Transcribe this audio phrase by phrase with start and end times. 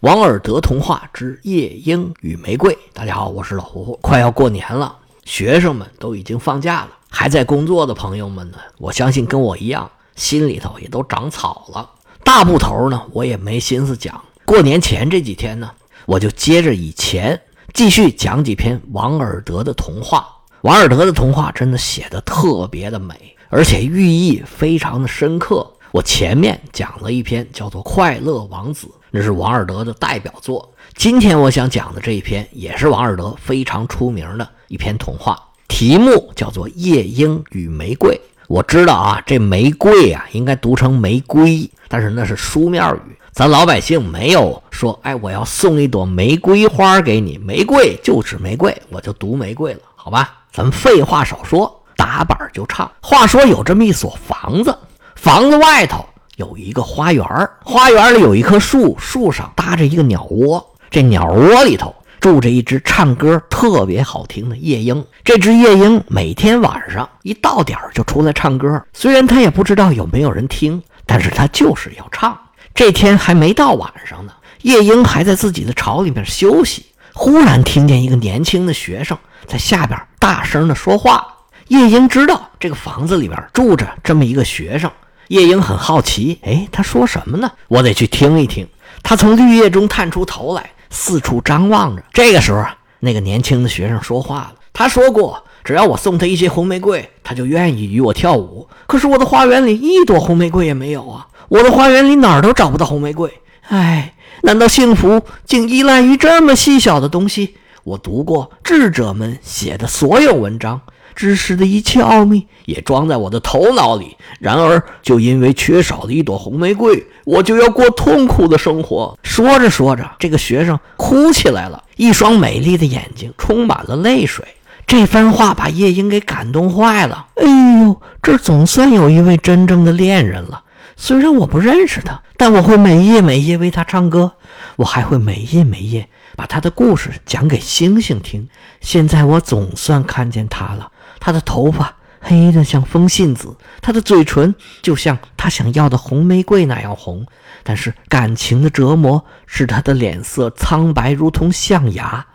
[0.00, 2.74] 王尔德童话之夜莺与玫瑰。
[2.94, 3.98] 大家好，我是老胡。
[4.00, 11.86] 快要过年了，学生们都已经放假了，还在工作的朋友们呢，我相信跟我一样，心里头也都长草了。
[12.24, 14.18] 大部头呢，我也没心思讲。
[14.46, 15.70] 过年前这几天呢，
[16.06, 17.38] 我就接着以前
[17.74, 20.26] 继续讲几篇王尔德的童话。
[20.62, 25.70] 王尔德的童话真的写的特别的美，而且寓意非常的深刻。
[25.92, 28.86] 我前面讲了一篇叫做《快乐王子》。
[29.10, 30.72] 那是王尔德的代表作。
[30.96, 38.14] 今天我想讲的这一篇也是王尔德非常出名的一篇童话，题目叫做《夜莺与玫瑰》。
[38.48, 50.34] 我知道啊，这玫瑰啊应该读成玫瑰，但是那是书面语，咱老百姓没有说，哎，我要送一朵玫瑰花给你，玫瑰就指玫瑰，我就读玫瑰了，好吧？
[50.52, 52.90] 咱们废话少说，打板就唱。
[53.00, 54.76] 话说有这么一所房子，
[55.14, 56.04] 房子外头。
[56.40, 57.22] 有一个花园
[57.62, 60.74] 花园里有一棵树，树上搭着一个鸟窝。
[60.90, 65.04] 这鸟窝里头住着一只唱歌特别好听的夜莺。
[65.22, 72.36] 这只夜莺每天晚上一到点就出来唱歌，虽然他也不知道有没有人听，但是他就是要唱。
[72.74, 81.26] 这天还没到晚上呢，夜莺还在自己的巢里面休息，忽然听见一个年轻的学生在下边大声的说话。
[81.68, 84.90] 夜莺知道这个房子里边住着这么一个学生。
[85.30, 87.52] 夜莺很好奇，哎，他说什么呢？
[87.68, 88.66] 我得去听一听。
[89.00, 92.02] 他从绿叶中探出头来，四处张望着。
[92.12, 94.54] 这个时候啊，那个年轻的学生说话了。
[94.72, 98.68] 他说过，只要我送他一些红玫瑰，他就愿意与我跳舞。
[98.88, 101.28] 可是我的花园里一朵红玫瑰也没有啊！
[101.48, 103.32] 我的花园里哪儿都找不到红玫瑰。
[103.68, 107.54] 哎，难道幸福竟依赖于这么细小的东西？
[107.84, 110.80] 我读过智者们写的所有文章。
[111.14, 119.18] 知识的一切奥秘也装在我的头脑里，然而就因为缺少了一朵红玫瑰，我就要过痛苦的生活。
[119.22, 124.44] 说着说着，这个学生哭起来了，一双美丽的眼睛充满了泪水。
[124.86, 127.26] 这番话把夜莺给感动坏了。
[127.36, 127.46] 哎
[127.84, 130.64] 呦，这总算有一位真正的恋人了。
[130.96, 134.32] 虽然我不认识他，但我会每夜每夜为他唱歌，
[134.76, 138.48] 我还会每夜每夜把他的故事讲给星星听。
[138.80, 140.90] 现在我总算看见他了。
[141.20, 147.24] 他的头发黑得像风信子，他的嘴唇就像他想要的红玫瑰那样红，
[147.62, 152.26] 但是感情的折磨使他的脸色苍白，如同象牙，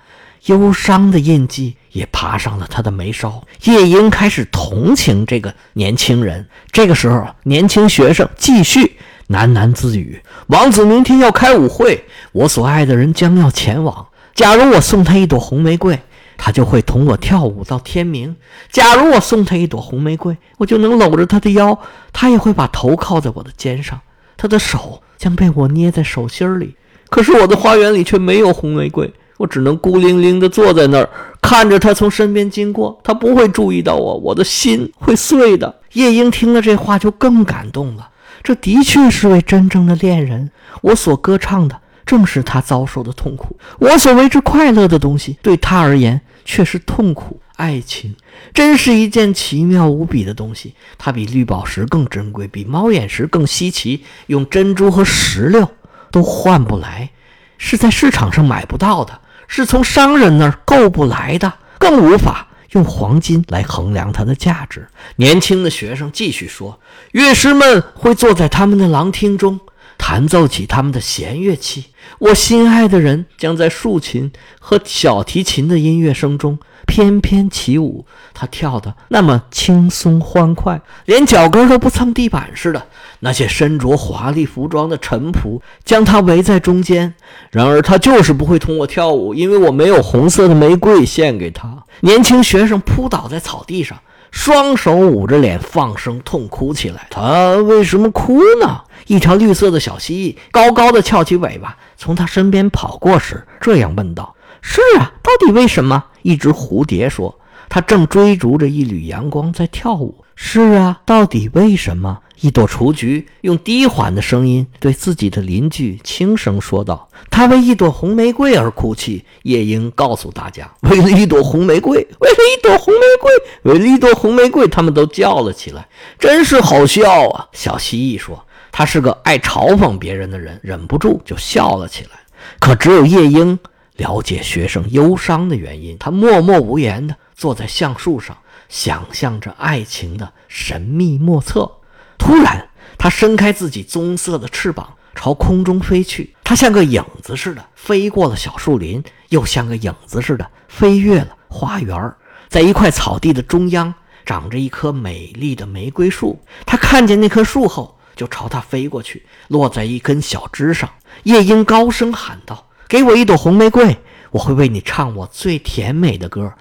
[0.46, 3.44] 忧伤的印记也爬上了他的眉梢。
[3.64, 6.48] 夜莺开始同情这个年轻人。
[6.72, 8.98] 这个时候，年轻学生继续
[9.30, 14.08] 喃喃自语：“王子明天要开舞会，我所爱的人将要前往。
[14.34, 16.00] 假如我送他一朵红玫瑰。”
[16.38, 18.36] 他就会同我跳舞到天明。
[18.72, 21.78] 假如我送他一朵红玫瑰，我就能搂着他的腰，
[22.12, 24.00] 他也会把头靠在我的肩上，
[24.38, 26.76] 他的手将被我捏在手心里。
[27.10, 31.10] 可是我的花园里却没有红玫瑰，我只能孤零零地坐在那儿，
[31.42, 33.00] 看着他从身边经过。
[33.04, 35.82] 他不会注意到我，我的心会碎的。
[35.94, 38.10] 夜莺听了这话就更感动了。
[38.44, 40.52] 这的确是位真正的恋人。
[40.82, 41.80] 我所歌唱的。
[42.06, 47.40] 正是他遭受的痛苦，我所为之快乐的东西，对他而言却是痛苦。
[47.56, 48.14] 爱情
[48.54, 55.72] 真是一件奇妙无比的东西，它比绿宝石更珍贵，比猫眼石更稀奇，用珍珠和石榴
[56.12, 57.12] 都换不来，
[57.58, 64.90] 是在市场上买不到的，是从商人那儿购不来的，更无法用黄金来衡量它的价值。
[65.16, 66.78] 年轻的学生继续说
[67.14, 69.58] ：“乐师们会坐在他们的廊厅中。”
[69.98, 71.86] 弹奏起他们的弦乐器，
[72.20, 78.06] 我心爱的人将在竖琴和小提琴的音乐声中翩翩起舞。
[78.34, 82.88] 他跳得那么轻松欢快，连脚跟都不蹭地板似的。
[83.22, 87.16] 那些身着华丽服装的臣仆将他围在中间。
[87.52, 91.84] 然而他就是不会同我跳舞，因为我没有红色的玫瑰献给他。
[92.02, 93.98] 年轻学生扑倒在草地上。
[94.32, 97.08] 双手捂着脸，放声痛哭起来。
[97.10, 98.82] 他为什么哭呢？
[99.08, 107.40] 一条绿色的小蜥蜴高高的翘起尾巴，从他身边跑过时，这样问道：“是啊，到底为什么？”一只蝴蝶说
[107.70, 112.20] ：“它正追逐着一缕阳光在跳舞。”是啊，到底为什么？
[112.42, 123.32] 一朵雏菊用低缓的声音对自己的邻居轻声说道：“它为一朵红玫瑰而哭泣。”夜莺告诉大家：“为了一朵红玫瑰，为了一朵红玫瑰，
[123.72, 125.88] 为了一朵红玫瑰。”他们都叫了起来，
[126.20, 127.48] 真是好笑啊！
[127.54, 128.45] 小蜥蜴说
[128.78, 132.20] ：“他是个爱嘲讽别人的人，忍不住就笑了起来。”
[132.60, 133.58] 可只有夜莺
[133.94, 138.38] 了解学生忧伤的原因，他默默无言地坐在橡树上。
[138.68, 141.72] 想象着爱情的神秘莫测，
[142.18, 142.68] 突然，
[142.98, 146.36] 他伸开自己棕色的翅膀，朝空中飞去。
[146.44, 152.14] 他像个影子似的飞过了小树林，又像个影子似的飞越了花园。
[152.50, 153.94] 在一块草地的中央，
[154.26, 156.42] 长着一棵美丽的玫瑰树。
[156.66, 160.90] 他看见那棵树后，就朝它飞过去，落在一根小枝上。
[161.24, 163.98] 夜莺高声喊道：“给我一朵红玫瑰，
[164.32, 166.54] 我会为你唱我最甜美的歌。”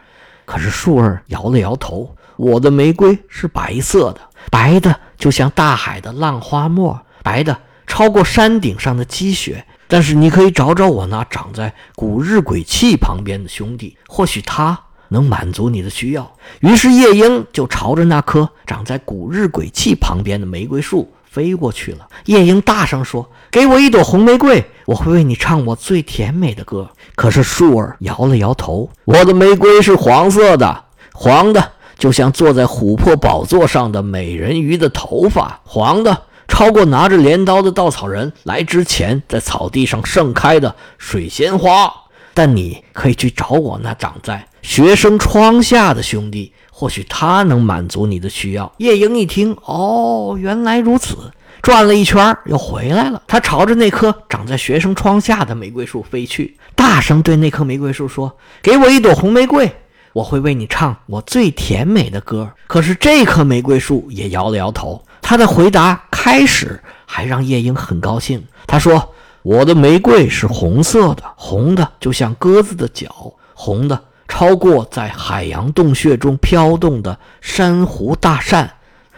[0.45, 4.21] 可是树儿摇了摇头：“我的玫瑰是白色的，
[4.51, 9.65] 白的就像大海的浪花沫，白的超过山顶上的积雪。
[9.87, 14.79] 但是你可以找找我那长在古日鬼泣旁边的兄弟，或许他
[15.09, 16.31] 能满足你的需要。”
[16.61, 22.07] 于是夜莺就朝着那棵长在古日鬼泣旁边的玫瑰树飞过去了。
[22.27, 41.93] 夜莺大声说：“给我一朵红玫瑰，我会为你唱我最甜美的歌。”可是树儿摇了摇头：“我的玫瑰是黄色的，黄的就像坐在琥珀宝座上的美人鱼的头发，黄的超过拿着镰刀的稻草人来之前在草地上盛开的水仙花。
[42.37, 51.17] 但你可以去找我那长在学生窗下的兄弟，或许他能满足你的需要。”夜莺一听：“哦，原来如此。”
[51.63, 53.23] 转了一圈，又回来了。
[53.27, 59.73] 他朝着那棵长在学生窗下的玫瑰树飞去，大声对那棵玫瑰树说：“给我一朵红玫瑰，
[60.13, 65.03] 我会为你唱我最甜美的歌。”可是这棵玫瑰树也摇了摇头。
[65.23, 68.45] 他的回答开始还让夜莺很高兴。
[68.67, 73.99] 他说：“我的玫瑰是红色的，红的就像鸽子的脚，红的
[74.35, 78.69] 超过在海洋洞穴中飘动的珊瑚大扇。”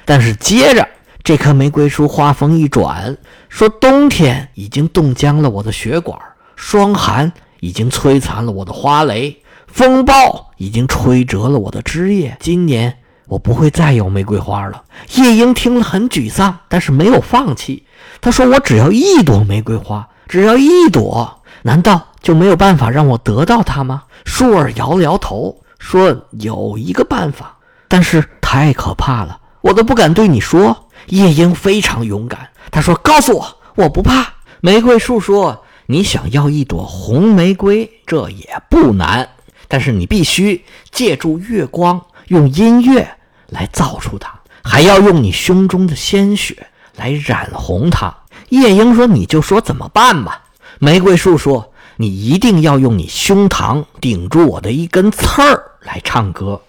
[0.04, 0.86] 但是接着。
[1.24, 3.16] 这棵玫瑰树话锋一转，
[3.48, 6.16] 说：“冬天已经冻僵了我的血管，
[6.54, 9.36] 霜寒已经摧残了我的花蕾，
[9.66, 12.36] 风暴已经吹折了我的枝叶。
[12.38, 14.84] 今年我不会再有玫瑰花了。”
[15.16, 17.84] 夜莺听了很沮丧，但是没有放弃。
[18.20, 27.56] 他说：“我只要一朵玫瑰花，只要一朵，难道就没有办法让我得到它吗？”树儿摇了摇头，说：“有一个办法，
[27.86, 30.76] 但是太可怕了，我都不敢对你说。”
[31.06, 34.26] 夜莺非常勇敢，他说：“告诉我，我不怕。”
[34.60, 39.28] 玫瑰树说：“你想要一朵红玫瑰，这也不难，
[39.68, 43.08] 但是你必须借助月光，用音乐
[43.50, 44.34] 来造出它，
[44.64, 48.12] 还要用你胸中的鲜血来染红它。”
[48.50, 50.42] 夜莺说：“你就说怎么办吧。”
[50.80, 56.60] 玫瑰树说：“你一定要用你胸膛顶住我的一根刺儿来唱歌，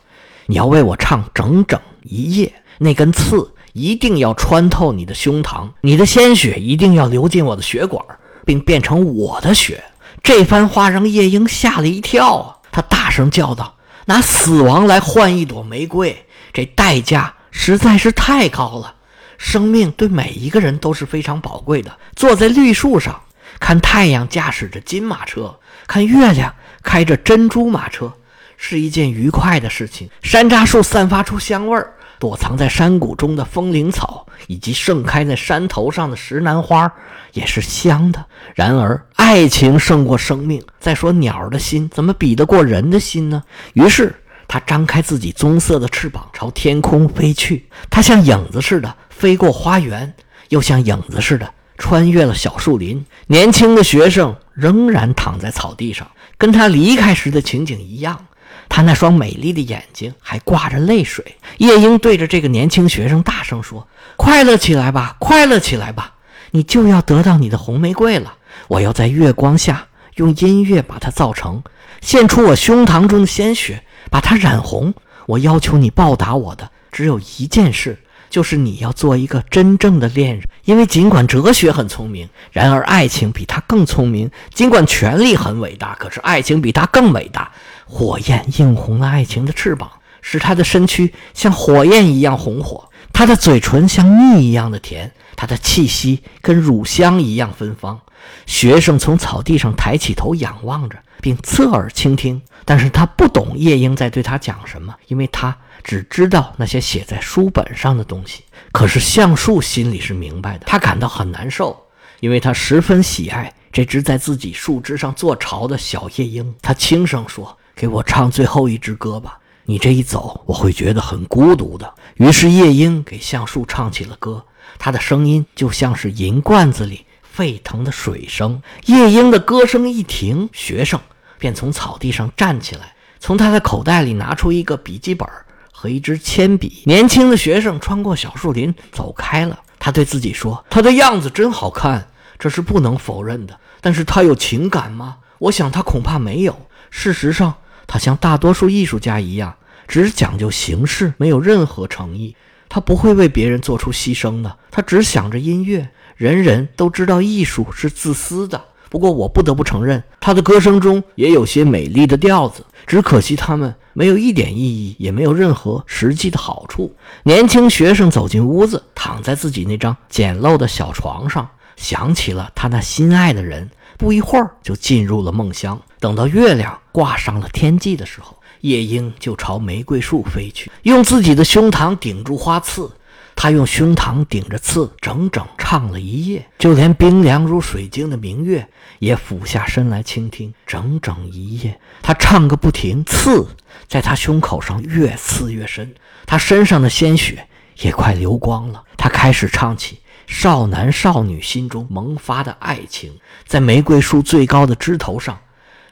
[0.45, 8.03] 你要为我唱整整一夜，那根刺。”一定要穿透你的胸膛，你的鲜血一定要流进我的血管，
[8.43, 9.83] 并变成我的血。
[10.23, 12.57] 这番话让夜莺吓了一跳啊！
[12.71, 13.75] 他大声叫道
[14.05, 18.95] ：“拿死亡来换一朵玫瑰，这代价实在是太高了。
[19.37, 21.95] 生命对每一个人都是非常宝贵的。
[22.15, 23.21] 坐在绿树上，
[23.59, 28.13] 看太阳驾驶着金马车，看月亮开着珍珠马车，
[28.57, 30.09] 是一件愉快的事情。
[30.21, 36.91] 山楂树散发出香味儿。”躲藏在山谷中的风铃草，以及盛开在山头上的石楠花，
[37.33, 38.25] 也是香的。
[38.55, 40.59] 然而，爱情胜过生命。
[40.79, 43.43] 再说，鸟的心怎么比得过人的心呢？
[43.73, 44.15] 于是，
[44.47, 47.69] 它张开自己棕色的翅膀，朝天空飞去。
[47.91, 50.11] 它像影子似的飞过花园，
[50.49, 53.05] 又像影子似的穿越了小树林。
[53.27, 58.25] 年轻的学生仍然躺在草地上，跟他离开时的情景一样。
[58.69, 61.37] 他那双美丽的眼睛还挂着泪水。
[61.57, 66.15] 夜莺对着这个年轻学生大声说：“快乐起来吧，快乐起来吧！
[66.51, 68.35] 你就要得到你的红玫瑰了。
[68.67, 71.63] 我要在月光下用音乐把它造成，
[72.01, 74.93] 献出我胸膛中的鲜血，把它染红。
[75.27, 87.51] 我要求你报答我的只有一件事。”就是你要做一个真正的恋人，因为尽管哲学很聪明，然而爱情比他更聪明；尽管权力很伟大，可是爱情比他更伟大。
[87.85, 89.89] 火焰映红了爱情的翅膀，
[90.21, 97.99] 使他的身躯像火焰一样红火，他的嘴唇像蜜一样的甜，他的气息跟乳香一样芬芳。
[98.45, 105.55] 学生从草地上抬起头仰望着，并侧耳倾听，但是他不懂夜莺在对他讲什么，因为他。
[105.83, 108.43] 只知道那些写在书本上的东西，
[108.73, 110.65] 可是橡树心里是明白的。
[110.65, 111.81] 他感到很难受，
[112.19, 116.53] 因为他十分喜爱这只在自己树枝上做巢的小夜莺。
[116.61, 124.43] 他轻声说：“给我唱最后一支歌吧，你这一走，我会觉得很孤独的。”于是夜莺给橡树唱起了歌，
[124.77, 127.05] 他的声音就像是银罐子里
[127.37, 128.63] 沸腾的水声。
[128.87, 130.99] 夜莺的歌声一停，学生
[131.37, 135.29] 便从草地上站起来，从他的口袋里拿出一个笔记本。
[135.71, 139.59] 和一支铅笔，年轻的学生穿过小树林走开了。
[139.77, 142.07] 他对自己说：“他的样子真好看，
[142.39, 143.59] 这是不能否认的。
[143.79, 145.17] 但是他有情感吗？
[145.37, 146.59] 我想他恐怕没有。
[146.89, 147.53] 事实上，
[147.85, 149.55] 他像大多数艺术家一样，
[149.87, 152.35] 只讲究形式，没有任何诚意。
[152.67, 155.87] 他不会为别人做出牺牲的，他只想着音乐。
[156.17, 158.59] 人人都知道艺术是自私的，
[158.89, 162.65] 不过我不得不承认，他的歌声中也有些美丽的调子。
[162.87, 166.91] 只可惜他们没有一点意义，也没有任何实际的好处。
[167.21, 175.79] 年轻学生走进屋子，躺在自己那张简陋的小床上，想起了他那心爱的人，不一会儿就进入了梦乡。
[175.99, 178.35] 等到月亮挂上了天际的时候。
[178.61, 182.89] 夜莺就朝玫瑰树飞去，用自己的胸膛顶住花刺。
[183.35, 186.47] 他用胸膛顶着刺，整整唱了一夜。
[186.57, 188.65] 就连冰凉如水晶的明月
[188.99, 191.77] 也俯下身来倾听，整整一夜。
[192.01, 193.45] 他唱个不停，刺
[193.85, 195.93] 在他胸口上越刺越深，
[196.25, 197.45] 他身上的鲜血
[197.79, 198.81] 也快流光了。
[198.95, 203.11] 他开始唱起少男少女心中萌发的爱情，
[203.45, 205.37] 在玫瑰树最高的枝头上。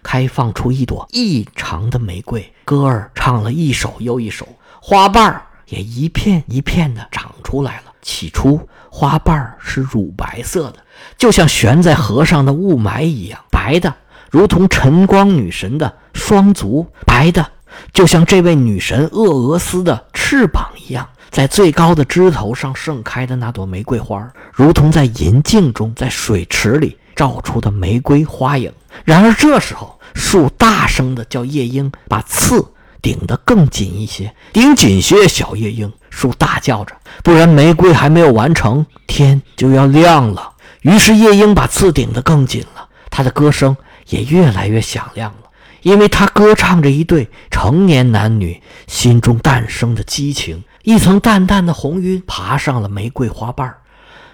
[0.01, 4.47] 开放出一朵异常的玫瑰，歌儿唱了一首又一首，
[4.79, 7.91] 花瓣儿也一片一片的长出来了。
[8.05, 8.59] 起初，
[8.91, 10.75] 花瓣儿是乳白色的，
[11.17, 13.91] 就像悬在河上的雾霾一样白的，
[14.29, 17.43] 如同晨光女神的双足，白的
[17.91, 21.09] 就像这位女神厄俄斯的翅膀一样。
[21.31, 28.71] 在最高的枝头上盛开的那朵玫瑰花，如同在银镜中，在水池里照出的玫瑰花影。
[29.03, 32.63] 然而这时候，树大声地叫夜莺把刺
[33.01, 35.91] 顶得更紧一些，顶紧些，小夜莺。
[36.15, 40.53] 树大叫着，不然玫瑰还没有完成，天就要亮了。
[40.79, 43.75] 于是夜莺把刺顶得更紧了，它的歌声
[44.07, 45.49] 也越来越响亮了，
[45.81, 50.63] 因为它歌唱着一对成年男女心中诞生的激情。
[50.83, 53.75] 一层淡淡的红晕爬上了玫瑰花瓣，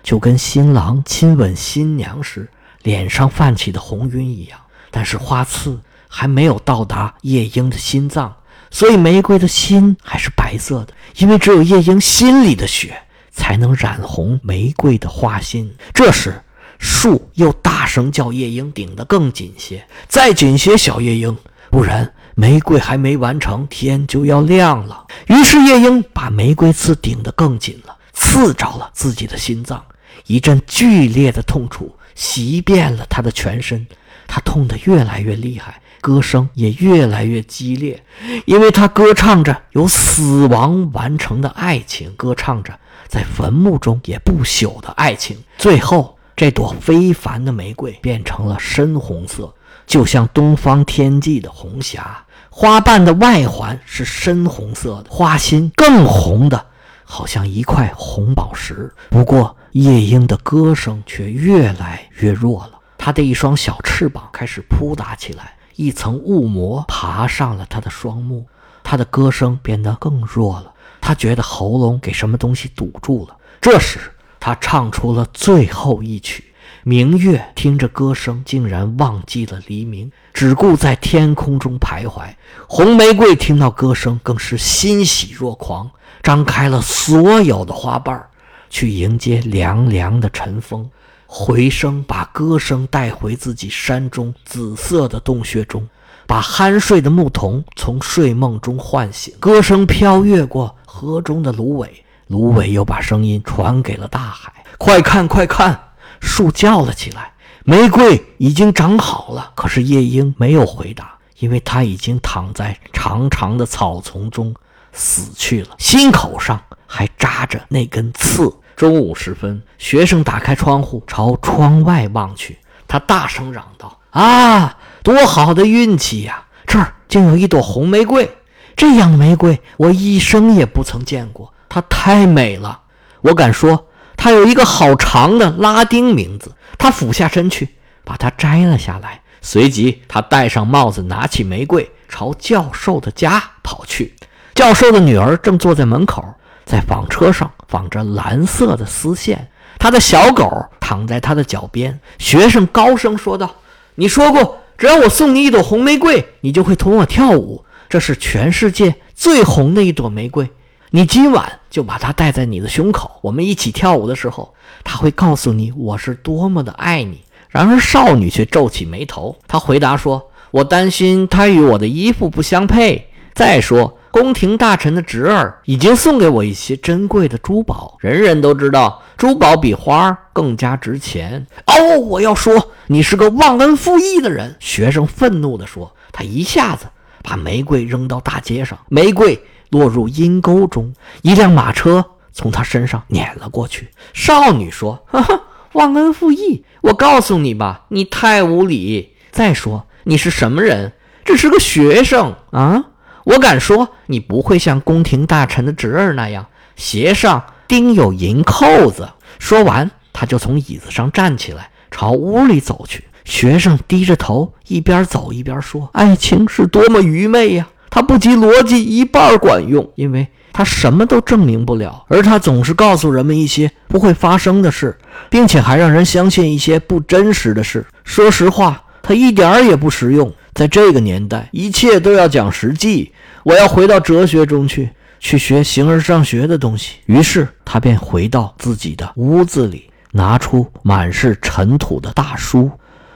[0.03, 2.47] 就跟新郎亲吻新娘时
[2.83, 4.59] 脸上泛起的红晕一样。
[4.91, 8.35] 但是花刺还没有到达夜莺的心脏，
[8.71, 10.93] 所以玫瑰的心还是白色的。
[11.17, 12.97] 因为只有夜莺心里的血
[13.31, 15.71] 才能染红玫瑰的花心。
[15.93, 16.41] 这时，
[16.79, 21.37] 树又大声叫夜莺顶得更紧些，再紧些，小夜莺，
[21.69, 25.05] 不然玫瑰还没完成，天就要亮了。
[25.27, 29.83] 于是夜莺把玫瑰刺顶得更紧了，刺着了自己的心脏，
[30.27, 33.85] 一阵剧烈的痛楚袭遍了他的全身。
[34.27, 38.03] 他痛得越来越厉害，歌声也越来越激烈，
[38.45, 45.37] 因为他歌唱着由死亡完成的爱情，歌唱着在坟墓中也不朽的爱情。
[45.57, 49.53] 最后，这朵非凡的玫瑰变成了深红色，
[49.85, 52.25] 就像东方天际的红霞。
[52.49, 56.65] 花瓣的外环是深红色的，花心更红的，
[57.03, 58.93] 好像一块红宝石。
[59.09, 62.80] 不过，夜莺的歌声却越来越弱了。
[63.03, 68.45] 他的一双小翅膀开始扑打起来，一层雾膜爬上了他的双目，
[68.83, 70.71] 他的歌声变得更弱了。
[71.01, 73.35] 他觉得喉咙给什么东西堵住了。
[73.59, 73.99] 这时，
[74.39, 76.53] 他唱出了最后一曲。
[76.83, 82.35] 明月听着歌声，竟然忘记了黎明，只顾在天空中徘徊。
[82.67, 85.89] 红玫瑰听到歌声，更是欣喜若狂，
[86.21, 88.23] 张开了所有的花瓣，
[88.69, 90.87] 去迎接凉凉的晨风。
[91.33, 95.87] 回声把歌声带回自己山中紫色的洞穴中，
[96.27, 99.33] 把酣睡的牧童从睡梦中唤醒。
[99.39, 104.51] 歌声飘越过河中的芦苇，芦苇又把声音传给了大海。
[104.77, 105.79] 快看，快看！
[106.19, 107.31] 树叫了起来。
[107.63, 114.53] 玫瑰已经长好了，可是夜莺没有回答，因为它已经躺在长长的草丛中
[114.91, 118.53] 死去了，心口上还扎着那根刺。
[118.81, 122.57] 中午时分，学生打开窗户，朝窗外望去。
[122.87, 126.45] 他大声嚷道：“啊，多好的运气呀！
[126.65, 128.27] 这儿竟有一朵红玫瑰！
[128.75, 131.53] 这样的玫瑰，我一生也不曾见过。
[131.69, 132.81] 它太美了，
[133.21, 133.85] 我敢说，
[134.17, 139.21] 它有一个好长的拉丁名字。”他俯下身去，把它摘了下来。
[139.43, 144.15] 随即，他戴上帽子，拿起玫瑰，朝教授的家跑去。
[144.55, 146.25] 教授的女儿正坐在门口。
[146.63, 149.47] 在纺车上纺着蓝色的丝线，
[149.79, 151.97] 他的小狗躺在他的脚边。
[152.19, 153.55] 学生高声说道
[153.95, 157.63] ：“你说过，只要我送你一朵红玫瑰，你就会同我跳舞。
[157.87, 160.49] 这是全世界最红的一朵玫瑰，
[160.89, 163.09] 你今晚就把它戴在你的胸口。
[163.21, 173.07] 我们一起跳舞的时候，他会告诉你我是多么的爱你。”然而少女却皱起眉头，她回答说：“我担心它与我的衣服不相配。
[173.33, 181.47] 再说。”宫廷大臣的侄儿已经送给我一些珍贵的珠宝，人人都知道珠宝比花儿更加值钱。
[181.65, 184.55] 哦，我要说你是个忘恩负义的人！
[184.59, 185.91] 学生愤怒地说。
[186.13, 186.87] 他一下子
[187.23, 193.87] 把玫瑰扔到大街上，玫瑰落入阴沟中，一辆马车从他身上碾了过去。
[194.11, 195.41] 少女说：“哈哈，
[195.71, 196.65] 忘恩负义！
[196.81, 199.13] 我告诉你吧，你太无礼。
[199.31, 200.91] 再说你是什么人？
[201.23, 202.87] 只是个学生啊！”
[203.23, 209.09] 我敢说，你不会像宫廷大臣的侄儿那样，鞋上钉有银扣子。
[209.39, 213.03] 说完，他就从椅子上站起来，朝屋里走去。
[213.23, 217.67] 学生低着头，一边走一边说：“爱情是多么愚昧呀！
[217.91, 224.97] 它不及逻辑一半管用，因为它什么都证明不了，而它总是告诉人们一些不会发生的事，
[225.29, 227.85] 并且还让人相信一些不真实的事。
[228.03, 233.11] 说实话，它一点儿也不实用。”在这个年代，一切都要讲实际。
[233.43, 234.89] 我要回到哲学中去，
[235.19, 236.97] 去学形而上学的东西。
[237.05, 242.69] 于是他便回到自己的屋子里，拿出满是尘土的大书，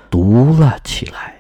[0.09, 1.34] 读了起来。